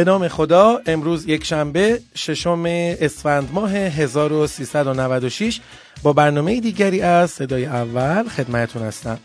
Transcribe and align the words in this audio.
به 0.00 0.04
نام 0.04 0.28
خدا 0.28 0.80
امروز 0.86 1.26
یک 1.26 1.44
شنبه 1.44 2.00
ششم 2.14 2.62
اسفند 2.66 3.48
ماه 3.52 3.70
1396 3.70 5.60
با 6.02 6.12
برنامه 6.12 6.60
دیگری 6.60 7.02
از 7.02 7.30
صدای 7.30 7.66
اول 7.66 8.28
خدمتون 8.28 8.82
هستم. 8.82 9.18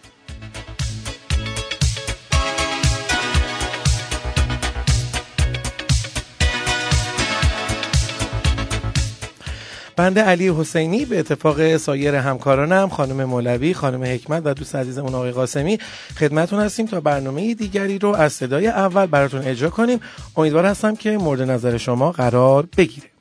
بنده 9.96 10.22
علی 10.22 10.50
حسینی 10.50 11.06
به 11.06 11.20
اتفاق 11.20 11.78
سایر 11.78 12.16
همکارانم 12.16 12.90
خانم 12.90 13.24
مولوی 13.24 13.74
خانم 13.74 14.04
حکمت 14.04 14.42
و 14.46 14.54
دوست 14.54 14.76
عزیزمون 14.76 15.16
آقای 15.16 15.32
قاسمی 15.32 15.80
خدمتون 16.18 16.60
هستیم 16.60 16.86
تا 16.86 17.02
برنامه 17.02 17.54
دیگری 17.54 18.00
رو 18.00 18.10
از 18.16 18.34
صدای 18.34 18.68
اول 18.68 19.06
براتون 19.06 19.42
اجرا 19.42 19.70
کنیم. 19.70 20.00
امیدوار 20.38 20.66
هستم 20.66 20.96
که 20.96 21.18
مورد 21.18 21.42
نظر 21.42 21.78
شما 21.78 22.12
قرار 22.12 22.68
بگیره 22.78 23.15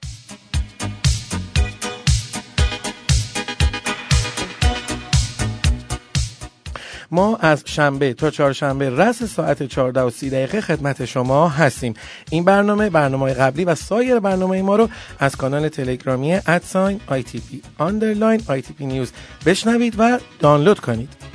ما 7.14 7.36
از 7.36 7.62
شنبه 7.66 8.14
تا 8.14 8.30
چهارشنبه 8.30 8.90
رأس 8.90 9.22
ساعت 9.22 9.62
14 9.62 10.00
و 10.00 10.10
30 10.10 10.30
دقیقه 10.30 10.60
خدمت 10.60 11.04
شما 11.04 11.48
هستیم. 11.48 11.94
این 12.30 12.44
برنامه 12.44 12.90
برنامه 12.90 13.34
قبلی 13.34 13.64
و 13.64 13.74
سایر 13.74 14.20
برنامه 14.20 14.62
ما 14.62 14.76
رو 14.76 14.88
از 15.18 15.36
کانال 15.36 15.68
تلگرامی 15.68 16.34
at 16.34 16.56
sign 16.56 17.00
ITP 17.06 17.62
underline 17.78 18.42
ITP 18.48 18.86
news 18.86 19.12
بشنوید 19.46 19.94
و 19.98 20.18
دانلود 20.40 20.80
کنید. 20.80 21.33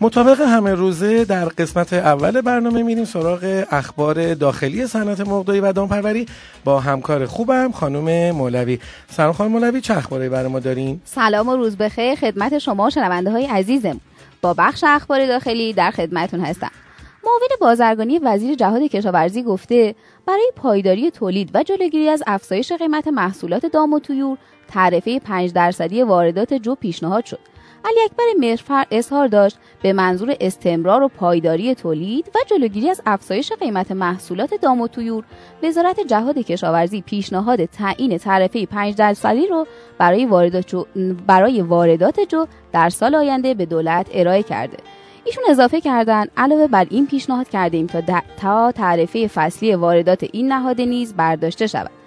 مطابق 0.00 0.40
همه 0.40 0.74
روزه 0.74 1.24
در 1.24 1.44
قسمت 1.44 1.92
اول 1.92 2.40
برنامه 2.40 2.82
میریم 2.82 3.04
سراغ 3.04 3.64
اخبار 3.70 4.34
داخلی 4.34 4.86
صنعت 4.86 5.20
مرغداری 5.20 5.60
و 5.60 5.72
دامپروری 5.72 6.26
با 6.64 6.80
همکار 6.80 7.26
خوبم 7.26 7.72
خانم 7.72 8.30
مولوی. 8.30 8.78
سلام 9.10 9.32
خانم 9.32 9.50
مولوی 9.50 9.80
چه 9.80 9.96
اخباری 9.96 10.28
برای 10.28 10.48
ما 10.48 10.60
دارین؟ 10.60 11.00
سلام 11.04 11.48
و 11.48 11.56
روز 11.56 11.76
بخیر 11.76 12.14
خدمت 12.14 12.58
شما 12.58 12.90
شنونده 12.90 13.30
های 13.30 13.46
عزیزم. 13.46 14.00
با 14.42 14.54
بخش 14.54 14.84
اخبار 14.86 15.26
داخلی 15.26 15.72
در 15.72 15.90
خدمتون 15.90 16.40
هستم. 16.40 16.70
معاون 17.24 17.48
بازرگانی 17.60 18.18
وزیر 18.18 18.54
جهاد 18.54 18.82
کشاورزی 18.82 19.42
گفته 19.42 19.94
برای 20.26 20.52
پایداری 20.56 21.10
تولید 21.10 21.50
و 21.54 21.62
جلوگیری 21.62 22.08
از 22.08 22.22
افزایش 22.26 22.72
قیمت 22.72 23.08
محصولات 23.08 23.66
دام 23.66 23.92
و 23.92 23.98
تویور 23.98 24.38
تعرفه 24.68 25.18
5 25.18 25.52
درصدی 25.52 26.02
واردات 26.02 26.54
جو 26.54 26.74
پیشنهاد 26.74 27.24
شد. 27.24 27.53
علی 27.84 28.00
اکبر 28.04 28.24
مهرفر 28.38 28.86
اظهار 28.90 29.28
داشت 29.28 29.58
به 29.82 29.92
منظور 29.92 30.36
استمرار 30.40 31.02
و 31.02 31.08
پایداری 31.08 31.74
تولید 31.74 32.30
و 32.34 32.38
جلوگیری 32.46 32.90
از 32.90 33.00
افزایش 33.06 33.52
قیمت 33.52 33.92
محصولات 33.92 34.54
دام 34.54 34.80
و 34.80 34.88
تویور 34.88 35.24
وزارت 35.62 36.00
جهاد 36.00 36.38
کشاورزی 36.38 37.00
پیشنهاد 37.00 37.64
تعیین 37.64 38.18
تعرفه 38.18 38.66
5 38.66 38.94
درصدی 38.94 39.46
رو 39.46 39.66
برای 39.98 40.26
واردات 40.26 40.66
جو 40.66 40.84
برای 41.26 41.62
واردات 41.62 42.20
جو 42.20 42.46
در 42.72 42.90
سال 42.90 43.14
آینده 43.14 43.54
به 43.54 43.66
دولت 43.66 44.06
ارائه 44.12 44.42
کرده. 44.42 44.76
ایشون 45.24 45.44
اضافه 45.48 45.80
کردن 45.80 46.26
علاوه 46.36 46.66
بر 46.66 46.86
این 46.90 47.06
پیشنهاد 47.06 47.48
کردیم 47.48 47.86
تا 47.86 48.02
تا 48.40 48.72
تعرفه 48.72 49.26
فصلی 49.26 49.74
واردات 49.74 50.24
این 50.32 50.52
نهاد 50.52 50.80
نیز 50.80 51.14
برداشته 51.14 51.66
شود. 51.66 52.03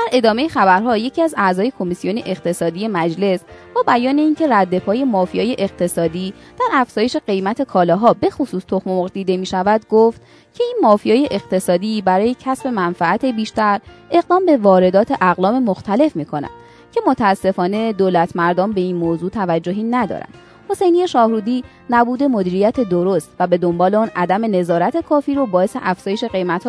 در 0.00 0.08
ادامه 0.12 0.48
خبرها 0.48 0.96
یکی 0.96 1.22
از 1.22 1.34
اعضای 1.38 1.72
کمیسیون 1.78 2.22
اقتصادی 2.26 2.88
مجلس 2.88 3.40
با 3.74 3.82
بیان 3.82 4.18
اینکه 4.18 4.48
رد 4.48 4.78
پای 4.78 5.04
مافیای 5.04 5.56
اقتصادی 5.58 6.34
در 6.58 6.66
افزایش 6.72 7.16
قیمت 7.16 7.62
کالاها 7.62 8.12
به 8.12 8.30
خصوص 8.30 8.64
تخم 8.64 8.90
مرغ 8.90 9.12
دیده 9.12 9.36
می 9.36 9.46
شود 9.46 9.88
گفت 9.88 10.22
که 10.54 10.64
این 10.64 10.76
مافیای 10.82 11.28
اقتصادی 11.30 12.02
برای 12.02 12.36
کسب 12.40 12.66
منفعت 12.66 13.24
بیشتر 13.24 13.80
اقدام 14.10 14.46
به 14.46 14.56
واردات 14.56 15.12
اقلام 15.20 15.64
مختلف 15.64 16.16
می 16.16 16.24
کند 16.24 16.50
که 16.92 17.00
متاسفانه 17.06 17.92
دولت 17.92 18.36
مردم 18.36 18.72
به 18.72 18.80
این 18.80 18.96
موضوع 18.96 19.30
توجهی 19.30 19.82
ندارند. 19.82 20.34
حسینی 20.70 21.08
شاهرودی 21.08 21.64
نبود 21.90 22.22
مدیریت 22.22 22.80
درست 22.80 23.30
و 23.40 23.46
به 23.46 23.58
دنبال 23.58 23.94
آن 23.94 24.10
عدم 24.16 24.56
نظارت 24.56 24.96
کافی 24.96 25.34
رو 25.34 25.46
باعث 25.46 25.76
افزایش 25.82 26.24
قیمت, 26.24 26.66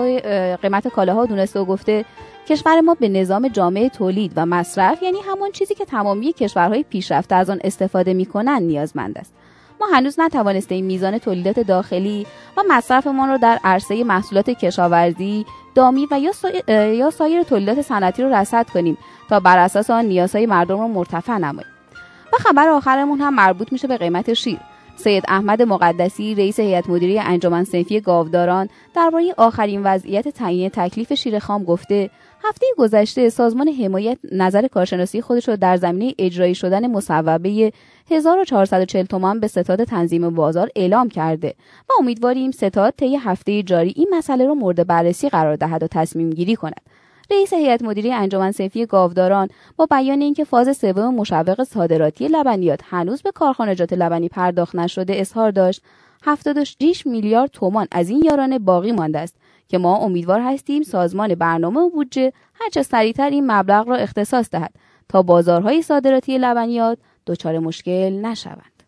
قیمت 0.62 0.88
کالاها 0.88 1.26
دونسته 1.26 1.60
و 1.60 1.66
گفته 1.66 2.06
کشور 2.48 2.82
ما 2.82 2.94
به 2.94 3.10
نظام 3.10 3.48
جامعه 3.48 3.90
تولید 3.90 4.34
و 4.36 4.46
مصرف 4.46 5.04
یعنی 5.04 5.20
همان 5.32 5.52
چیزی 5.52 5.76
که 5.76 5.86
تمامی 5.86 6.34
کشورهای 6.34 6.84
پیشرفته 6.84 7.36
از 7.36 7.50
آن 7.50 7.60
استفاده 7.64 8.14
می‌کنند 8.14 8.62
نیازمند 8.62 9.18
است. 9.18 9.34
ما 9.82 9.88
هنوز 9.94 10.20
نتوانستیم 10.20 10.86
میزان 10.86 11.18
تولیدات 11.18 11.60
داخلی 11.60 12.28
و 12.58 12.64
مصرفمان 12.70 13.30
را 13.30 13.38
در 13.38 13.60
عرصه 13.64 14.04
محصولات 14.04 14.50
کشاورزی 14.50 15.46
دامی 15.76 16.08
و 16.12 16.20
یا, 16.20 16.94
یا 16.94 17.10
سایر 17.10 17.44
تولیدات 17.44 17.82
صنعتی 17.82 18.24
را 18.24 18.30
رصد 18.30 18.70
کنیم 18.70 18.98
تا 19.30 19.40
بر 19.40 19.58
اساس 19.58 19.90
آن 19.90 20.06
نیازهای 20.06 20.46
مردم 20.46 20.80
را 20.80 20.88
مرتفع 20.88 21.38
نماییم. 21.38 21.72
و 22.34 22.38
خبر 22.38 22.70
آخرمون 22.70 23.22
هم 23.22 23.34
مربوط 23.34 23.72
میشه 23.72 23.88
به 23.88 23.98
قیمت 23.98 24.34
شیر. 24.34 24.60
سید 25.04 25.24
احمد 25.28 25.62
مقدسی 25.62 26.36
رئیس 26.36 26.60
هیئت 26.60 26.90
مدیره 26.90 27.22
انجمن 27.22 27.64
صنفی 27.64 28.02
گاوداران 28.02 28.70
درباره 28.96 29.34
آخرین 29.38 29.84
وضعیت 29.84 30.28
تعیین 30.28 30.70
تکلیف 30.70 31.14
شیر 31.14 31.40
خام 31.40 31.64
گفته 31.64 32.10
هفته 32.44 32.66
گذشته 32.78 33.30
سازمان 33.30 33.68
حمایت 33.68 34.18
نظر 34.32 34.68
کارشناسی 34.68 35.22
خودش 35.22 35.50
را 35.50 35.56
در 35.56 35.78
زمینه 35.78 36.14
اجرایی 36.20 36.56
شدن 36.56 36.92
مصوبه 36.92 37.74
1440 38.12 39.06
تومان 39.06 39.40
به 39.40 39.48
ستاد 39.48 39.84
تنظیم 39.84 40.30
بازار 40.30 40.70
اعلام 40.76 41.10
کرده 41.10 41.56
و 41.90 41.94
امیدواریم 42.00 42.52
ستاد 42.52 42.94
طی 42.98 43.16
هفته 43.16 43.64
جاری 43.64 43.94
این 43.96 44.08
مسئله 44.12 44.46
را 44.46 44.54
مورد 44.54 44.88
بررسی 44.88 45.30
قرار 45.30 45.56
دهد 45.56 45.84
و 45.84 45.88
تصمیم 45.88 46.30
گیری 46.30 46.56
کند. 46.56 46.82
رئیس 47.32 47.54
هیئت 47.54 47.82
مدیره 47.82 48.14
انجمن 48.14 48.52
صنفی 48.52 48.86
گاوداران 48.86 49.48
با 49.78 49.86
بیان 49.86 50.22
اینکه 50.22 50.44
فاز 50.44 50.78
سوم 50.78 51.16
مشوق 51.16 51.64
صادراتی 51.64 52.28
لبنیات 52.28 52.80
هنوز 52.90 53.22
به 53.22 53.32
کارخانجات 53.32 53.94
لبنی 53.94 54.30
پرداخت 54.30 54.76
نشده 54.76 55.20
اظهار 55.20 55.52
داشت 55.52 55.82
76 56.24 57.08
میلیارد 57.08 57.52
تومان 57.52 57.88
از 57.92 58.10
این 58.10 58.22
یارانه 58.26 58.60
باقی 58.60 58.92
مانده 58.92 59.20
است 59.20 59.36
که 59.68 59.78
ما 59.78 59.98
امیدوار 59.98 60.40
هستیم 60.40 60.84
سازمان 60.84 61.36
برنامه 61.36 61.80
و 61.80 61.90
بودجه 61.90 62.34
هرچه 62.54 62.84
سریعتر 62.84 63.30
این 63.30 63.52
مبلغ 63.52 63.88
را 63.88 63.96
اختصاص 63.96 64.50
دهد 64.50 64.74
تا 65.10 65.22
بازارهای 65.22 65.82
صادراتی 65.82 66.38
لبنیات 66.38 66.98
دچار 67.28 67.60
مشکل 67.60 68.22
نشوند. 68.22 68.84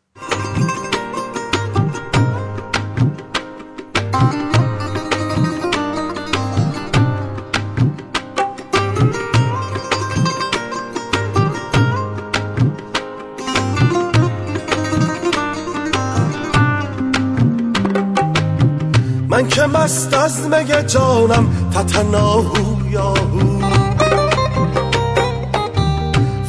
من 19.43 19.49
که 19.49 19.61
مست 19.61 20.13
از 20.13 20.47
مگه 20.47 20.83
جانم 20.83 21.71
تتناهو 21.73 22.89
یاهو 22.89 23.61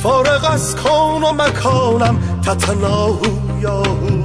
فارغ 0.02 0.50
از 0.52 0.76
کون 0.76 1.24
و 1.24 1.32
مکانم 1.32 2.40
تتناهو 2.46 3.60
یاهو 3.60 4.22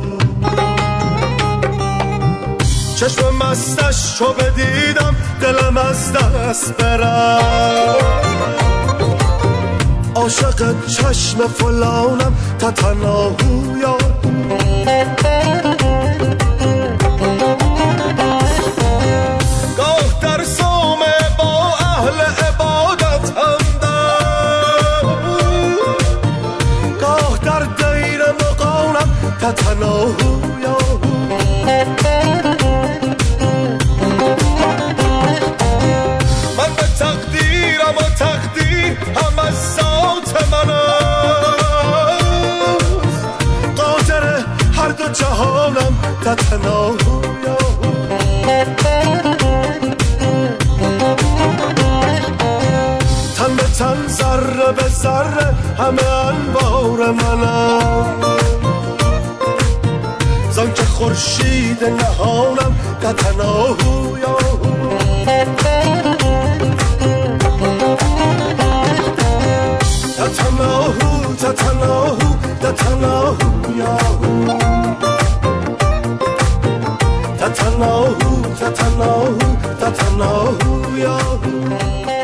چشم 2.96 3.36
مستش 3.42 4.18
چو 4.18 4.26
بدیدم 4.34 5.16
دلم 5.42 5.78
از 5.78 6.14
دست 6.14 6.74
برم 6.74 7.96
عاشق 10.16 10.88
چشم 10.88 11.48
فلانم 11.48 12.36
تتناهو 12.60 13.78
یاهو 13.82 14.09
تن 53.38 53.56
به 53.56 53.64
تن 53.64 54.08
ذره 54.08 54.72
به 54.72 54.88
ذره 54.90 55.54
همه 55.78 56.04
انبار 56.04 57.12
منم. 57.12 58.49
خورشید 61.00 61.84
نهانم 61.84 62.76
قطناهو 63.04 64.18
یاهو 64.18 64.72
تتناهو 70.18 71.34
تتناهو 71.42 72.30
تتناهو 72.62 73.50
یاهو 73.82 74.34
تتناهو 77.40 78.32
تتناهو 78.60 79.48
تتناهو 79.82 80.98
یاهو 80.98 82.19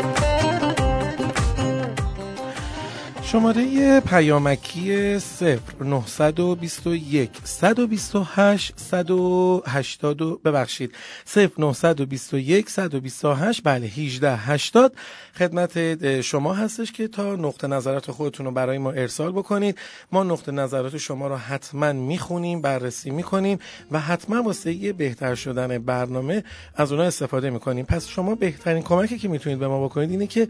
شماره 3.36 4.00
پیامکی 4.00 5.18
0 5.18 5.60
921 5.80 7.30
128 7.44 8.72
180 8.76 10.42
ببخشید 10.42 10.92
0 11.26 11.50
921 11.58 12.68
128 12.68 13.62
بله 13.64 13.86
18 13.86 14.36
80 14.36 14.92
خدمت 15.38 16.20
شما 16.20 16.54
هستش 16.54 16.92
که 16.92 17.08
تا 17.08 17.36
نقطه 17.36 17.66
نظرات 17.66 18.10
خودتون 18.10 18.46
رو 18.46 18.52
برای 18.52 18.78
ما 18.78 18.90
ارسال 18.90 19.32
بکنید. 19.32 19.78
ما 20.12 20.24
نقطه 20.24 20.52
نظرات 20.52 20.96
شما 20.96 21.28
رو 21.28 21.36
حتما 21.36 21.92
می‌خونیم 21.92 22.60
بررسی 22.60 23.10
می‌کنیم 23.10 23.58
و 23.90 24.00
حتما 24.00 24.42
واسه 24.42 24.72
یه 24.72 24.92
بهتر 24.92 25.34
شدن 25.34 25.78
برنامه 25.78 26.44
از 26.74 26.92
اونها 26.92 27.06
استفاده 27.06 27.50
می‌کنیم. 27.50 27.84
پس 27.84 28.08
شما 28.08 28.34
بهترین 28.34 28.82
کمکی 28.82 29.18
که 29.18 29.28
می‌تونید 29.28 29.58
به 29.58 29.68
ما 29.68 29.84
بکنید 29.84 30.10
اینه 30.10 30.26
که 30.26 30.48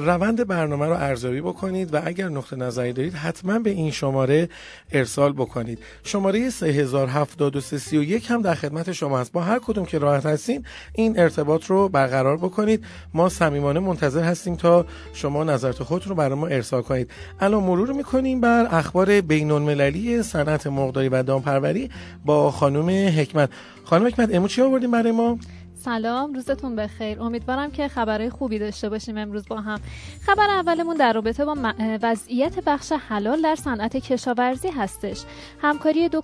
روند 0.00 0.46
برنامه 0.46 0.86
رو 0.86 0.92
ارزیابی 0.92 1.40
بکنید 1.40 1.94
و 1.94 2.00
اگر 2.04 2.28
نقطه 2.28 2.56
نظری 2.56 2.92
دارید 2.92 3.14
حتما 3.14 3.58
به 3.58 3.70
این 3.70 3.90
شماره 3.90 4.48
ارسال 4.92 5.32
بکنید. 5.32 5.78
شماره 6.04 6.50
307331 6.50 8.30
هم 8.30 8.42
در 8.42 8.54
خدمت 8.54 8.92
شما 8.92 9.18
هست. 9.18 9.32
با 9.32 9.40
هر 9.40 9.58
کدوم 9.58 9.84
که 9.84 9.98
راحت 9.98 10.26
هستین 10.26 10.64
این 10.94 11.18
ارتباط 11.18 11.64
رو 11.64 11.88
برقرار 11.88 12.36
بکنید. 12.36 12.84
ما 13.14 13.28
صمیمانه 13.28 13.80
منتظر 13.80 14.03
هستیم 14.04 14.56
تا 14.56 14.86
شما 15.12 15.44
نظرات 15.44 15.82
خودتون 15.82 16.10
رو 16.10 16.14
برای 16.14 16.38
ما 16.38 16.46
ارسال 16.46 16.82
کنید. 16.82 17.10
الان 17.40 17.62
مرور 17.62 17.92
می‌کنیم 17.92 18.40
بر 18.40 18.66
اخبار 18.70 19.20
بین 19.20 19.50
المللی 19.50 20.22
صنعت 20.22 20.66
مرغداری 20.66 21.08
و 21.08 21.22
دامپروری 21.22 21.90
با 22.24 22.50
خانم 22.50 22.88
حکمت. 23.18 23.50
خانم 23.84 24.06
حکمت 24.06 24.34
امروز 24.34 24.50
چی 24.50 24.62
آوردیم 24.62 24.90
برای 24.90 25.12
ما؟ 25.12 25.38
سلام 25.84 26.34
روزتون 26.34 26.76
بخیر. 26.76 27.20
امیدوارم 27.20 27.70
که 27.70 27.88
خبرهای 27.88 28.30
خوبی 28.30 28.58
داشته 28.58 28.88
باشیم 28.88 29.18
امروز 29.18 29.48
با 29.48 29.60
هم. 29.60 29.80
خبر 30.26 30.50
اولمون 30.50 30.96
در 30.96 31.12
رابطه 31.12 31.44
با 31.44 31.56
وضعیت 32.02 32.64
بخش 32.66 32.92
حلال 32.92 33.42
در 33.42 33.54
صنعت 33.54 33.96
کشاورزی 33.96 34.68
هستش. 34.68 35.22
همکاری 35.62 36.08
دو 36.08 36.22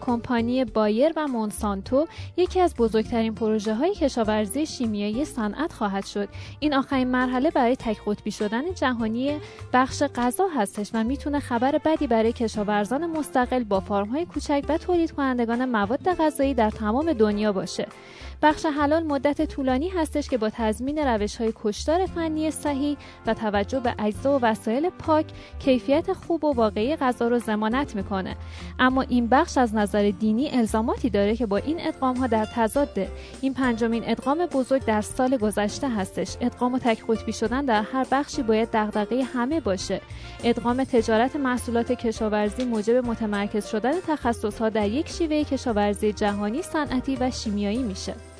کمپانی 0.00 0.64
بایر 0.64 1.12
و 1.16 1.28
مونسانتو 1.28 2.06
یکی 2.36 2.60
از 2.60 2.74
بزرگترین 2.74 3.34
پروژه 3.34 3.74
های 3.74 3.94
کشاورزی 3.94 4.66
شیمیایی 4.66 5.24
صنعت 5.24 5.72
خواهد 5.72 6.06
شد. 6.06 6.28
این 6.60 6.74
آخرین 6.74 7.08
مرحله 7.08 7.50
برای 7.50 7.76
تک 7.76 7.96
قطبی 8.06 8.30
شدن 8.30 8.74
جهانی 8.74 9.38
بخش 9.72 10.02
غذا 10.02 10.46
هستش 10.56 10.90
و 10.94 11.04
می‌تونه 11.04 11.40
خبر 11.40 11.80
بدی 11.84 12.06
برای 12.06 12.32
کشاورزان 12.32 13.06
مستقل 13.06 13.64
با 13.64 13.80
فارم 13.80 14.08
های 14.08 14.26
کوچک 14.26 14.64
و 14.68 14.78
تولید 14.78 15.12
کنندگان 15.12 15.64
مواد 15.64 16.14
غذایی 16.14 16.54
در 16.54 16.70
تمام 16.70 17.12
دنیا 17.12 17.52
باشه. 17.52 17.86
بخش 18.42 18.66
حلال 18.66 18.91
مدت 19.00 19.42
طولانی 19.42 19.88
هستش 19.88 20.28
که 20.28 20.38
با 20.38 20.50
تضمین 20.50 20.98
روش 20.98 21.36
های 21.36 21.52
کشتار 21.62 22.06
فنی 22.06 22.50
صحیح 22.50 22.96
و 23.26 23.34
توجه 23.34 23.80
به 23.80 23.94
اجزا 23.98 24.38
و 24.38 24.40
وسایل 24.42 24.90
پاک 24.90 25.26
کیفیت 25.58 26.12
خوب 26.12 26.44
و 26.44 26.52
واقعی 26.52 26.96
غذا 26.96 27.28
رو 27.28 27.38
ضمانت 27.38 27.96
می‌کنه. 27.96 28.36
اما 28.78 29.02
این 29.02 29.26
بخش 29.26 29.58
از 29.58 29.74
نظر 29.74 30.12
دینی 30.20 30.50
الزاماتی 30.50 31.10
داره 31.10 31.36
که 31.36 31.46
با 31.46 31.56
این 31.56 31.76
ادغام 31.80 32.16
ها 32.16 32.26
در 32.26 32.44
تضاده 32.44 33.08
این 33.40 33.54
پنجمین 33.54 34.02
ادغام 34.06 34.46
بزرگ 34.46 34.84
در 34.84 35.00
سال 35.00 35.36
گذشته 35.36 35.88
هستش. 35.88 36.36
ادغام 36.40 36.74
و 36.74 36.78
تک 36.78 37.06
قطبی 37.08 37.32
شدن 37.32 37.64
در 37.64 37.82
هر 37.82 38.06
بخشی 38.10 38.42
باید 38.42 38.68
دغدغه 38.72 39.24
همه 39.24 39.60
باشه. 39.60 40.00
ادغام 40.44 40.84
تجارت 40.84 41.36
محصولات 41.36 41.92
کشاورزی 41.92 42.64
موجب 42.64 43.06
متمرکز 43.06 43.66
شدن 43.66 43.92
تخصص 44.08 44.58
ها 44.58 44.68
در 44.68 44.88
یک 44.88 45.08
شیوه 45.08 45.44
کشاورزی 45.44 46.12
جهانی 46.12 46.62
صنعتی 46.62 47.16
و 47.16 47.30
شیمیایی 47.30 47.82
میشه. 47.82 48.31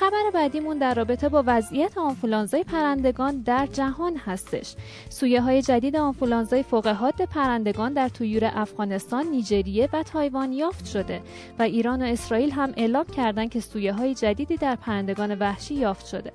خبر 0.00 0.30
بعدیمون 0.34 0.78
در 0.78 0.94
رابطه 0.94 1.28
با 1.28 1.44
وضعیت 1.46 1.98
آنفولانزای 1.98 2.64
پرندگان 2.64 3.40
در 3.40 3.66
جهان 3.66 4.16
هستش. 4.16 4.74
سویه 5.08 5.40
های 5.40 5.62
جدید 5.62 5.96
آنفولانزای 5.96 6.62
فوق 6.62 6.86
حاد 6.86 7.14
پرندگان 7.14 7.92
در 7.92 8.08
طیور 8.08 8.50
افغانستان، 8.54 9.26
نیجریه 9.26 9.88
و 9.92 10.02
تایوان 10.02 10.52
یافت 10.52 10.86
شده 10.86 11.20
و 11.58 11.62
ایران 11.62 12.02
و 12.02 12.04
اسرائیل 12.04 12.50
هم 12.50 12.72
اعلام 12.76 13.04
کردند 13.04 13.50
که 13.50 13.60
سویه 13.60 13.92
های 13.92 14.14
جدیدی 14.14 14.56
در 14.56 14.76
پرندگان 14.76 15.38
وحشی 15.38 15.74
یافت 15.74 16.06
شده. 16.06 16.32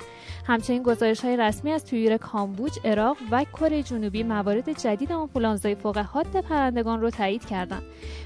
همچنین 0.47 0.83
گزارش 0.83 1.19
های 1.19 1.37
رسمی 1.37 1.71
از 1.71 1.85
طیور 1.85 2.17
کامبوج، 2.17 2.71
عراق 2.83 3.17
و 3.31 3.43
کره 3.43 3.83
جنوبی 3.83 4.23
موارد 4.23 4.79
جدید 4.79 5.11
آنفولانزای 5.11 5.75
فوق 5.75 5.97
حاد 5.97 6.41
پرندگان 6.41 7.01
رو 7.01 7.09
تایید 7.09 7.45
کردند. 7.45 7.83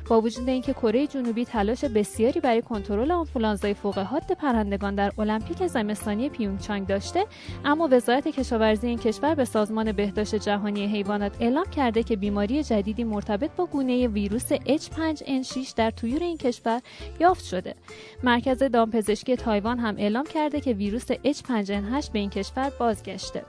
با 0.08 0.22
وجود 0.22 0.50
اینکه 0.50 0.74
کره 0.74 1.08
جنوبی 1.08 1.46
تلاش 1.46 1.86
بسیاری 1.86 2.40
برای 2.40 2.62
کنترل 2.62 3.12
آنفولانزای 3.12 3.74
فوق 3.74 3.98
حاد 3.98 4.32
پرندگان 4.32 4.96
در 4.96 5.12
المپیک 5.30 5.68
زمستانی 5.68 6.30
پیونگچانگ 6.30 6.88
داشته 6.88 7.26
اما 7.66 7.88
وزارت 7.92 8.28
کشاورزی 8.28 8.88
این 8.88 8.98
کشور 8.98 9.36
به 9.36 9.46
سازمان 9.46 9.92
بهداشت 9.92 10.36
جهانی 10.36 10.88
حیوانات 10.88 11.42
اعلام 11.42 11.66
کرده 11.66 12.04
که 12.04 12.16
بیماری 12.16 12.64
جدیدی 12.64 13.04
مرتبط 13.04 13.52
با 13.58 13.66
گونه 13.66 14.08
ویروس 14.08 14.54
H5N6 14.54 15.74
در 15.76 15.92
طیور 15.92 16.24
این 16.24 16.38
کشور 16.38 16.82
یافت 17.20 17.46
شده. 17.46 17.76
مرکز 18.24 18.64
دامپزشکی 18.64 19.36
تایوان 19.36 19.80
هم 19.80 19.96
اعلام 19.98 20.26
کرده 20.26 20.62
که 20.62 20.74
ویروس 20.74 21.12
H5N8 21.12 22.12
به 22.14 22.20
این 22.20 22.30
کشور 22.30 22.72
بازگشته. 22.80 23.46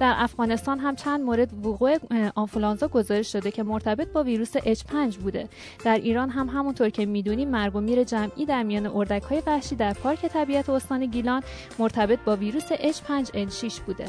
در 0.00 0.14
افغانستان 0.16 0.78
هم 0.78 0.96
چند 0.96 1.20
مورد 1.20 1.66
وقوع 1.66 1.98
آنفولانزا 2.34 2.88
گزارش 2.88 3.32
شده 3.32 3.50
که 3.50 3.62
مرتبط 3.62 4.08
با 4.08 4.22
ویروس 4.22 4.56
H5 4.56 5.16
بوده. 5.22 5.48
در 5.84 5.96
ایران 5.96 6.30
هم 6.30 6.48
همونطور 6.48 6.90
که 6.90 7.06
می‌دونیم 7.06 7.48
مرگ 7.48 7.76
و 7.76 7.80
میر 7.80 8.04
جمعی 8.04 8.46
در 8.46 8.62
میان 8.62 8.86
اردک 8.86 9.22
های 9.22 9.42
وحشی 9.46 9.76
در 9.76 9.92
پارک 9.92 10.26
طبیعت 10.26 10.68
استان 10.68 11.06
گیلان 11.22 11.42
مرتبط 11.78 12.18
با 12.18 12.36
ویروس 12.36 12.72
H5N6 12.72 13.80
بوده. 13.86 14.04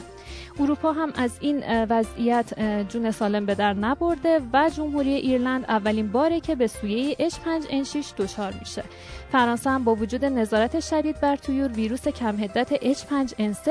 اروپا 0.59 0.91
هم 0.91 1.13
از 1.15 1.31
این 1.39 1.83
وضعیت 1.83 2.59
جون 2.89 3.11
سالم 3.11 3.45
به 3.45 3.55
در 3.55 3.73
نبرده 3.73 4.41
و 4.53 4.69
جمهوری 4.69 5.13
ایرلند 5.13 5.65
اولین 5.67 6.11
باره 6.11 6.39
که 6.39 6.55
به 6.55 6.67
سویه 6.67 7.15
H5N6 7.15 8.05
دچار 8.17 8.53
میشه. 8.59 8.83
فرانسه 9.31 9.69
هم 9.69 9.83
با 9.83 9.95
وجود 9.95 10.25
نظارت 10.25 10.79
شدید 10.79 11.19
بر 11.19 11.35
طیور 11.35 11.67
ویروس 11.67 12.07
کم 12.07 12.43
هدت 12.43 12.75
H5N3 12.75 13.69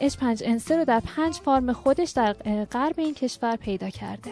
H5N3 0.00 0.70
رو 0.70 0.84
در 0.84 1.00
پنج 1.16 1.34
فارم 1.34 1.72
خودش 1.72 2.10
در 2.10 2.32
غرب 2.72 2.94
این 2.98 3.14
کشور 3.14 3.56
پیدا 3.56 3.90
کرده. 3.90 4.30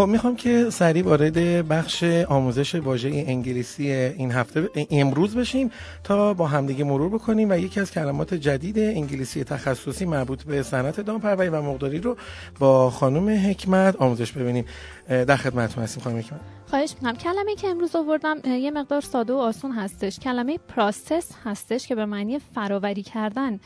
خب 0.00 0.06
می‌خوام 0.06 0.36
که 0.36 0.70
سریع 0.70 1.04
وارد 1.04 1.68
بخش 1.68 2.04
آموزش 2.28 2.74
واژه 2.74 3.08
انگلیسی 3.08 3.92
این 3.92 4.32
هفته 4.32 4.68
امروز 4.90 5.36
بشیم 5.36 5.70
تا 6.04 6.34
با 6.34 6.46
همدیگه 6.46 6.84
مرور 6.84 7.08
بکنیم 7.08 7.50
و 7.50 7.58
یکی 7.58 7.80
از 7.80 7.90
کلمات 7.90 8.34
جدید 8.34 8.78
انگلیسی 8.78 9.44
تخصصی 9.44 10.04
مربوط 10.04 10.42
به 10.42 10.62
صنعت 10.62 11.00
دامپروری 11.00 11.48
و 11.48 11.62
مقداری 11.62 11.98
رو 11.98 12.16
با 12.58 12.90
خانم 12.90 13.50
حکمت 13.50 13.96
آموزش 13.96 14.32
ببینیم. 14.32 14.64
در 15.10 15.36
خدمتتون 15.36 15.84
هستیم 15.84 16.02
خانم 16.02 16.18
حکمت. 16.18 16.40
خواهش 16.66 16.94
می‌کنم. 16.94 17.16
کلمه 17.16 17.54
که 17.54 17.68
امروز 17.68 17.96
آوردم 17.96 18.40
یه 18.44 18.70
مقدار 18.70 19.00
ساده 19.00 19.32
و 19.32 19.36
آسون 19.36 19.72
هستش. 19.72 20.18
کلمه 20.18 20.58
پراسس 20.58 21.30
هستش 21.44 21.86
که 21.86 21.94
به 21.94 22.06
معنی 22.06 22.38
فراوری 22.38 23.02
کردن. 23.02 23.60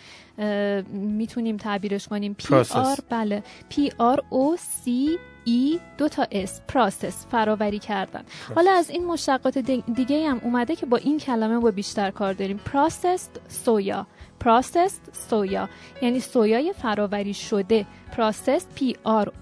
می‌تونیم 0.93 1.57
تعبیرش 1.57 2.09
کنیم. 2.09 2.35
پی 2.35 2.55
آر 2.55 2.97
بله. 3.11 3.43
P 3.69 3.91
R 3.99 4.23
O 4.31 4.57
C 4.57 5.19
E 5.45 5.81
دو 5.99 6.09
تا 6.09 6.27
S 6.31 6.61
process 6.69 7.27
فراوری 7.27 7.79
کردن. 7.79 8.25
حالا 8.55 8.71
از 8.73 8.91
این 8.91 9.07
مشتقات 9.07 9.59
دیگه 9.95 10.29
هم 10.29 10.41
اومده 10.45 10.77
که 10.77 10.87
با 10.87 10.97
این 10.97 11.19
کلمه 11.19 11.59
با 11.59 11.71
بیشتر 11.71 12.11
کار 12.11 12.33
داریم. 12.33 12.61
processed 12.65 13.41
soya 13.49 14.07
processed 14.41 15.11
soya 15.31 15.69
یعنی 16.03 16.21
سویای 16.21 16.73
فراوری 16.73 17.35
شده. 17.35 17.87
پراسست 18.17 18.75
P 18.75 18.97
R 19.05 19.33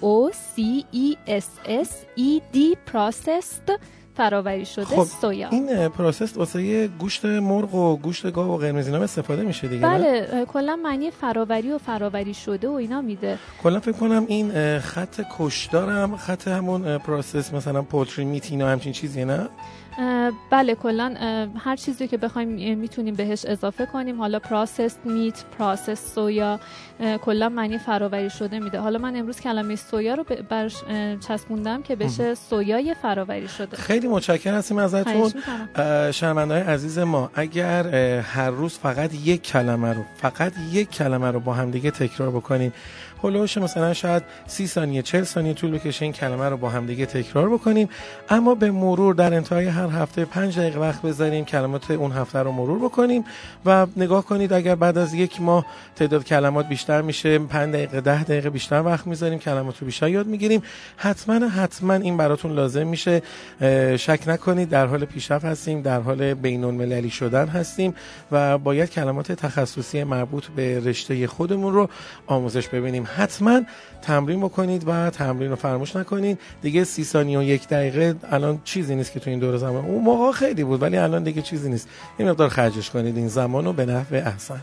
O 0.00 0.30
C 0.54 0.84
E 0.90 1.16
S 1.26 1.48
S 1.64 1.90
E 2.14 2.42
D 2.52 2.76
processed 2.86 3.62
فراوری 4.16 4.64
شده 4.64 4.84
خب 4.84 5.04
سویا. 5.20 5.48
این 5.48 5.88
process 5.88 6.36
واسه 6.36 6.88
گوشت 6.88 7.24
مرغ 7.24 7.74
و 7.74 7.96
گوشت 7.96 8.32
گاو 8.32 8.52
و 8.54 8.56
قرمز 8.56 8.86
اینا 8.86 9.02
استفاده 9.02 9.42
میشه 9.42 9.68
دیگه 9.68 9.82
بله 9.82 10.44
کلا 10.52 10.76
معنی 10.76 11.10
فراوری 11.10 11.72
و 11.72 11.78
فراوری 11.78 12.34
شده 12.34 12.68
و 12.68 12.72
اینا 12.72 13.00
میده. 13.00 13.38
کلا 13.62 13.80
فکر 13.80 13.92
کنم 13.92 14.24
این 14.28 14.78
خط 14.78 15.20
کشدارم 15.38 16.16
خط 16.16 16.48
همون 16.48 16.98
process 16.98 17.54
مثلا 17.54 17.82
poultry 17.82 18.24
meat 18.24 18.50
اینا 18.50 18.68
همچین 18.68 18.92
چیزی 18.92 19.24
نه؟ 19.24 19.48
بله 20.50 20.74
کلا 20.74 21.14
هر 21.58 21.76
چیزی 21.76 22.08
که 22.08 22.16
بخوایم 22.16 22.78
می‌تونیم 22.78 23.14
بهش 23.14 23.44
اضافه 23.46 23.86
کنیم. 23.86 24.18
حالا 24.18 24.38
process 24.38 24.96
meat 25.04 25.44
process 25.58 26.14
soya 26.14 26.60
کلا 27.22 27.48
معنی 27.48 27.78
فراوری 27.78 28.30
شده 28.30 28.58
میده. 28.58 28.78
حالا 28.78 28.98
من 28.98 29.16
امروز 29.16 29.40
کلمه 29.40 29.76
سویا 29.76 30.14
رو 30.14 30.24
برش 30.48 30.76
چسبوندم 31.28 31.82
که 31.82 31.96
بشه 31.96 32.34
سویای 32.34 32.94
فراوری 33.02 33.48
شده. 33.48 33.76
خیلی 33.76 34.08
متشکرم 34.08 34.54
هستیم 34.54 34.78
ازتون 34.78 35.32
شنونده‌های 36.12 36.62
عزیز 36.62 36.98
ما 36.98 37.30
اگر 37.34 37.86
هر 38.20 38.50
روز 38.50 38.78
فقط 38.78 39.14
یک 39.14 39.42
کلمه 39.42 39.92
رو 39.92 40.02
فقط 40.16 40.52
یک 40.72 40.90
کلمه 40.90 41.30
رو 41.30 41.40
با 41.40 41.54
هم 41.54 41.70
دیگه 41.70 41.90
تکرار 41.90 42.30
بکنید 42.30 42.72
هلوش 43.22 43.58
مثلا 43.58 43.94
شاید 43.94 44.22
سی 44.46 44.66
ثانیه 44.66 45.02
چل 45.02 45.22
ثانیه 45.22 45.54
طول 45.54 45.70
بکشه 45.70 46.04
این 46.04 46.12
کلمه 46.12 46.48
رو 46.48 46.56
با 46.56 46.68
هم 46.68 46.86
دیگه 46.86 47.06
تکرار 47.06 47.48
بکنیم. 47.48 47.88
اما 48.30 48.54
به 48.54 48.70
مرور 48.70 49.14
در 49.14 49.34
انتهای 49.34 49.66
هر 49.66 49.88
هفته 49.88 50.24
پنج 50.24 50.58
دقیقه 50.58 50.80
وقت 50.80 51.02
بذاریم 51.02 51.44
کلمات 51.44 51.90
اون 51.90 52.12
هفته 52.12 52.38
رو 52.38 52.52
مرور 52.52 52.78
بکنیم 52.78 53.24
و 53.66 53.86
نگاه 53.96 54.24
کنید 54.24 54.52
اگر 54.52 54.74
بعد 54.74 54.98
از 54.98 55.14
یک 55.14 55.40
ماه 55.40 55.66
تعداد 55.96 56.24
کلمات 56.24 56.68
بیشتر 56.68 57.02
میشه 57.02 57.38
پنج 57.38 57.74
دقیقه 57.74 58.00
ده 58.00 58.22
دقیقه 58.24 58.50
بیشتر 58.50 58.82
وقت 58.82 59.06
می‌ذاریم 59.06 59.38
کلمات 59.38 59.78
رو 59.78 59.86
بیشتر 59.86 60.08
یاد 60.08 60.26
می‌گیریم. 60.26 60.62
حتما 60.96 61.48
حتما 61.48 61.94
این 61.94 62.16
براتون 62.16 62.52
لازم 62.52 62.86
میشه. 62.86 63.22
شک 63.96 64.20
نکنید 64.26 64.68
در 64.68 64.86
حال 64.86 65.04
پیشرفت 65.04 65.44
هستیم 65.44 65.82
در 65.82 66.00
حال 66.00 66.34
بین 66.34 66.64
المللی 66.64 67.10
شدن 67.10 67.48
هستیم 67.48 67.94
و 68.32 68.58
باید 68.58 68.90
کلمات 68.90 69.32
تخصصی 69.32 70.04
مربوط 70.04 70.46
به 70.46 70.80
رشته 70.80 71.26
خودمون 71.26 71.72
رو 71.72 71.88
آموزش 72.26 72.68
ببینیم. 72.68 73.04
حتما 73.16 73.60
تمرین 74.02 74.40
بکنید 74.40 74.88
و 74.88 75.10
تمرین 75.10 75.50
رو 75.50 75.56
فراموش 75.56 75.96
نکنید. 75.96 76.38
دیگه 76.62 76.84
سی 76.84 77.04
ثانیه 77.04 77.38
و 77.38 77.42
یک 77.42 77.68
دقیقه 77.68 78.14
الان 78.30 78.60
چیزی 78.64 78.94
نیست 78.94 79.12
که 79.12 79.20
تو 79.20 79.30
این 79.30 79.38
دور 79.38 79.56
زمان. 79.56 79.84
اون 79.84 80.04
موقع 80.04 80.32
خیلی 80.32 80.64
بود 80.64 80.82
ولی 80.82 80.96
الان 80.96 81.22
دیگه 81.22 81.42
چیزی 81.42 81.70
نیست. 81.70 81.88
این 82.18 82.30
مقدار 82.30 82.48
خرجش 82.48 82.90
کنید. 82.90 83.16
این 83.16 83.28
زمان 83.28 83.64
رو 83.64 83.72
به 83.72 83.86
نحو 83.86 84.14
احسن. 84.14 84.60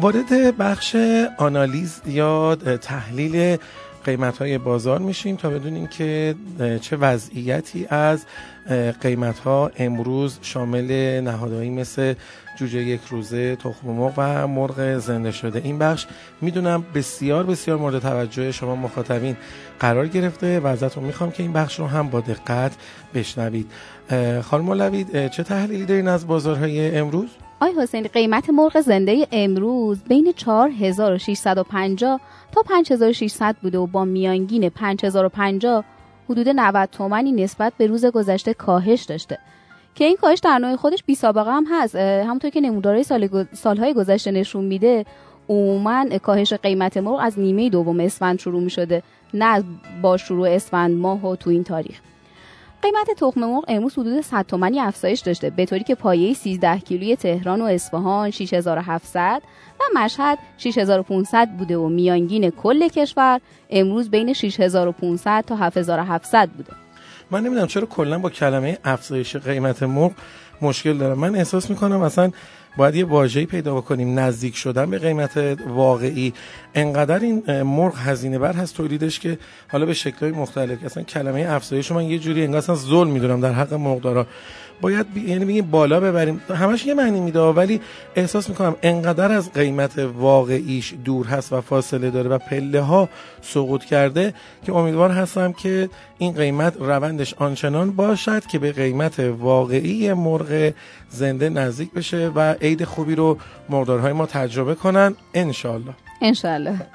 وارد 0.00 0.56
بخش 0.56 0.96
آنالیز 1.36 2.00
یا 2.06 2.54
تحلیل 2.80 3.56
قیمت 4.04 4.38
های 4.38 4.58
بازار 4.58 4.98
میشیم 4.98 5.36
تا 5.36 5.50
بدونیم 5.50 5.86
که 5.86 6.34
چه 6.80 6.96
وضعیتی 6.96 7.86
از 7.86 8.24
قیمت 9.00 9.38
ها 9.38 9.70
امروز 9.76 10.38
شامل 10.42 11.20
نهادهایی 11.20 11.70
مثل 11.70 12.14
جوجه 12.58 12.78
یک 12.78 13.00
روزه 13.10 13.56
تخم 13.56 13.88
مرغ 13.88 14.12
و 14.16 14.46
مرغ 14.46 14.98
زنده 14.98 15.30
شده 15.30 15.60
این 15.64 15.78
بخش 15.78 16.06
می‌دونم 16.40 16.84
بسیار 16.94 17.44
بسیار 17.44 17.78
مورد 17.78 17.98
توجه 17.98 18.52
شما 18.52 18.76
مخاطبین 18.76 19.36
قرار 19.80 20.06
گرفته 20.06 20.60
و 20.60 20.66
ازتون 20.66 21.04
می‌خوام 21.04 21.30
که 21.30 21.42
این 21.42 21.52
بخش 21.52 21.78
رو 21.78 21.86
هم 21.86 22.08
با 22.08 22.20
دقت 22.20 22.72
بشنوید 23.14 23.70
خانم 24.42 24.64
مولوید 24.64 25.28
چه 25.28 25.42
تحلیلی 25.42 25.84
دارین 25.84 26.08
از 26.08 26.26
بازارهای 26.26 26.98
امروز؟ 26.98 27.28
آی 27.60 27.72
حسین 27.72 28.02
قیمت 28.02 28.50
مرغ 28.50 28.80
زنده 28.80 29.26
امروز 29.32 29.98
بین 30.08 30.32
4650 30.32 32.20
تا 32.52 32.62
5600 32.62 33.56
بوده 33.62 33.78
و 33.78 33.86
با 33.86 34.04
میانگین 34.04 34.68
5050 34.68 35.84
حدود 36.30 36.48
90 36.48 36.88
تومنی 36.92 37.32
نسبت 37.32 37.72
به 37.78 37.86
روز 37.86 38.06
گذشته 38.06 38.54
کاهش 38.54 39.02
داشته. 39.02 39.38
که 39.94 40.04
این 40.04 40.16
کاهش 40.16 40.38
در 40.38 40.58
نوع 40.58 40.76
خودش 40.76 41.04
بی 41.04 41.14
سابقه 41.14 41.50
هم 41.50 41.64
هست. 41.70 41.96
همونطور 41.96 42.50
که 42.50 42.60
نمودارهای 42.60 43.04
سال 43.04 43.46
سالهای 43.52 43.94
گذشته 43.94 44.30
نشون 44.30 44.64
میده 44.64 45.06
عموما 45.48 46.04
کاهش 46.22 46.52
قیمت 46.52 46.96
مرغ 46.96 47.18
از 47.22 47.38
نیمه 47.38 47.70
دوم 47.70 48.00
اسفند 48.00 48.38
شروع 48.38 48.62
می 48.62 48.70
شده 48.70 49.02
نه 49.34 49.64
با 50.02 50.16
شروع 50.16 50.48
اسفند 50.48 50.98
ماه 50.98 51.26
و 51.26 51.36
تو 51.36 51.50
این 51.50 51.64
تاریخ. 51.64 52.00
قیمت 52.82 53.10
تخم 53.20 53.40
مرغ 53.40 53.64
امروز 53.68 53.92
حدود 53.92 54.20
100 54.20 54.46
تومانی 54.46 54.80
افزایش 54.80 55.20
داشته 55.20 55.50
به 55.50 55.66
طوری 55.66 55.84
که 55.84 55.94
پایه 55.94 56.34
13 56.34 56.78
کیلوی 56.78 57.16
تهران 57.16 57.62
و 57.62 57.64
اصفهان 57.64 58.30
6700 58.30 59.42
و 59.80 59.98
مشهد 59.98 60.38
6500 60.58 61.48
بوده 61.48 61.76
و 61.76 61.88
میانگین 61.88 62.50
کل 62.50 62.88
کشور 62.88 63.40
امروز 63.70 64.10
بین 64.10 64.32
6500 64.32 65.44
تا 65.46 65.56
7700 65.56 66.48
بوده. 66.48 66.72
من 67.30 67.42
نمی‌دونم 67.42 67.66
چرا 67.66 67.86
کلا 67.86 68.18
با 68.18 68.30
کلمه 68.30 68.78
افزایش 68.84 69.36
قیمت 69.36 69.82
مرغ 69.82 70.12
مشکل 70.62 70.98
دارم. 70.98 71.18
من 71.18 71.34
احساس 71.34 71.70
می‌کنم 71.70 72.00
مثلا 72.00 72.30
باید 72.78 72.94
یه 72.94 73.04
واژه‌ای 73.04 73.46
پیدا 73.46 73.74
بکنیم. 73.74 74.18
نزدیک 74.18 74.56
شدن 74.56 74.90
به 74.90 74.98
قیمت 74.98 75.36
واقعی. 75.68 76.32
انقدر 76.74 77.18
این 77.18 77.62
مرغ 77.62 77.94
هزینه 77.96 78.38
بر 78.38 78.52
هست 78.52 78.76
تولیدش 78.76 79.20
که 79.20 79.38
حالا 79.68 79.86
به 79.86 79.94
شکل‌های 79.94 80.30
مختلف. 80.30 80.84
اصلا 80.84 81.02
کلمه 81.02 81.46
افزایش 81.48 81.92
من 81.92 82.04
یه 82.04 82.18
جوری 82.18 82.44
انگار 82.44 82.58
اصلا 82.58 82.74
ظلم 82.74 83.10
می‌دونم 83.10 83.40
در 83.40 83.52
حق 83.52 83.74
مرغدارا. 83.74 84.26
باید 84.80 85.14
بی... 85.14 85.30
یعنی 85.30 85.44
بگیم 85.44 85.70
بالا 85.70 86.00
ببریم. 86.00 86.42
همش 86.48 86.86
یه 86.86 86.94
معنی 86.94 87.20
میده 87.20 87.40
ولی 87.40 87.80
احساس 88.16 88.48
می‌کنم 88.48 88.76
انقدر 88.82 89.32
از 89.32 89.52
قیمت 89.52 89.98
واقعیش 89.98 90.94
دور 91.04 91.26
هست 91.26 91.52
و 91.52 91.60
فاصله 91.60 92.10
داره 92.10 92.30
و 92.30 92.38
پله 92.38 92.80
ها 92.80 93.08
سقوط 93.42 93.84
کرده 93.84 94.34
که 94.66 94.72
امیدوار 94.72 95.10
هستم 95.10 95.52
که 95.52 95.90
این 96.18 96.32
قیمت 96.32 96.76
روندش 96.76 97.34
آنچنان 97.34 97.90
باشد 97.90 98.46
که 98.46 98.58
به 98.58 98.72
قیمت 98.72 99.20
واقعی 99.20 100.12
مرغ 100.12 100.72
زنده 101.08 101.48
نزدیک 101.48 101.92
بشه 101.92 102.30
و 102.34 102.54
عید 102.60 102.84
خوبی 102.84 103.14
رو 103.14 103.38
مردارهای 103.68 104.12
ما 104.12 104.26
تجربه 104.26 104.74
کنن 104.74 105.14
انشالله 105.34 105.94
انشالله 106.22 106.86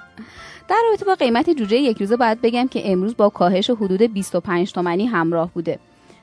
در 0.68 0.82
رابطه 0.90 1.06
با 1.06 1.16
قیمت 1.16 1.50
جوجه 1.50 1.78
یک 1.78 1.98
روزه 1.98 2.18
باید 2.18 2.42
بگم 2.42 2.68
که 2.68 2.92
امروز 2.92 3.18
با 3.18 3.30
کاهش 3.30 3.70
حدود 3.70 4.02
25 4.02 4.72
تومانی 4.72 5.06
همراه 5.06 5.52
بوده. 5.54 5.80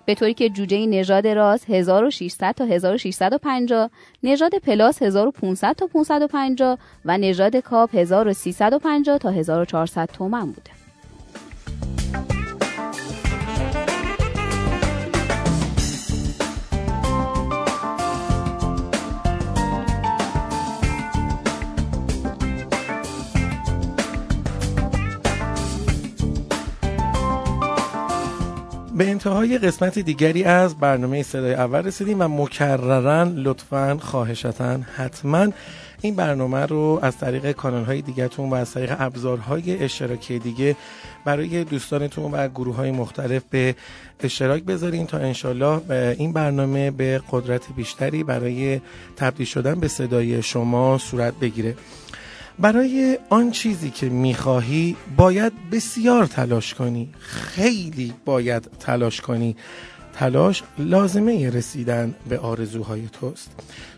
به 0.07 0.15
طوری 0.15 0.35
که 0.35 0.49
جوجه 0.49 0.87
نژاد 0.87 1.27
راس 1.27 1.65
1600 1.69 2.55
تا 2.55 2.65
1650 2.65 3.91
نژاد 4.23 4.55
پلاس 4.55 5.03
1500 5.03 5.73
تا 5.73 5.87
550 5.87 6.79
و 7.05 7.19
نژاد 7.19 7.57
کاپ 7.57 7.95
1350 7.95 9.19
تا 9.19 9.31
1400 9.31 10.09
تومن 10.13 10.47
بوده. 10.47 10.80
به 29.01 29.11
انتهای 29.11 29.59
قسمت 29.59 29.99
دیگری 29.99 30.45
از 30.45 30.77
برنامه 30.79 31.23
صدای 31.23 31.55
اول 31.55 31.87
رسیدیم 31.87 32.21
و 32.21 32.29
مکررن 32.29 33.29
لطفا 33.29 33.99
خواهشتا 34.01 34.79
حتما 34.97 35.49
این 36.01 36.15
برنامه 36.15 36.67
رو 36.67 36.99
از 37.03 37.19
طریق 37.19 37.53
کانال 37.53 37.85
های 37.85 38.03
دیگهتون 38.03 38.51
و 38.51 38.55
از 38.55 38.73
طریق 38.73 38.97
ابزارهای 38.99 39.85
اشتراکی 39.85 40.39
دیگه 40.39 40.77
برای 41.25 41.65
دوستانتون 41.65 42.33
و 42.33 42.49
گروه 42.49 42.77
های 42.77 42.91
مختلف 42.91 43.43
به 43.51 43.75
اشتراک 44.21 44.63
بذارین 44.63 45.07
تا 45.07 45.19
انشالله 45.19 45.81
این 46.19 46.33
برنامه 46.33 46.91
به 46.91 47.21
قدرت 47.33 47.63
بیشتری 47.77 48.25
برای 48.25 48.81
تبدیل 49.17 49.47
شدن 49.47 49.81
به 49.81 49.89
صدای 49.89 50.43
شما 50.43 50.99
صورت 50.99 51.35
بگیره. 51.35 51.75
برای 52.61 53.19
آن 53.29 53.51
چیزی 53.51 53.91
که 53.91 54.09
می‌خواهی 54.09 54.97
باید 55.17 55.53
بسیار 55.71 56.27
تلاش 56.27 56.75
کنی. 56.75 57.09
خیلی 57.21 58.15
باید 58.25 58.69
تلاش 58.81 59.21
کنی. 59.21 59.57
تلاش 60.15 60.63
لازمه 60.79 61.51
رسیدن 61.51 62.15
به 62.29 62.39
آرزوهای 62.39 63.09
توست. 63.13 63.51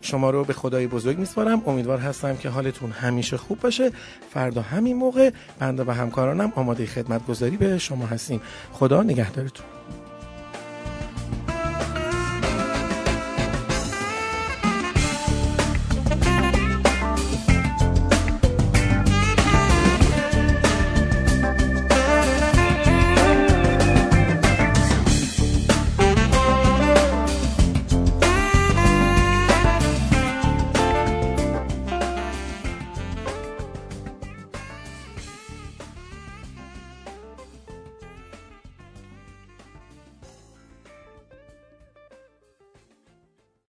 شما 0.02 0.30
رو 0.30 0.44
به 0.44 0.52
خدای 0.52 0.86
بزرگ 0.86 1.18
میسپارم. 1.18 1.62
امیدوار 1.66 1.98
هستم 1.98 2.36
که 2.36 2.48
حالتون 2.48 2.90
همیشه 2.90 3.36
خوب 3.36 3.60
باشه. 3.60 3.90
فردا 4.30 4.62
همین 4.62 4.96
موقع 4.96 5.30
بنده 5.58 5.84
و 5.84 5.90
همکارانم 5.90 6.52
آماده 6.56 6.86
خدمت 6.86 7.26
گذاری 7.26 7.56
به 7.56 7.78
شما 7.78 8.06
هستیم. 8.06 8.40
خدا 8.72 9.02
نگهدارتون. 9.02 9.66